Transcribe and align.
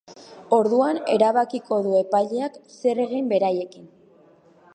Orduan 0.55 0.99
erabkiko 1.15 1.79
du 1.89 1.93
epaileak 1.99 2.59
zer 2.79 3.03
egin 3.09 3.33
beraiekin. 3.35 3.91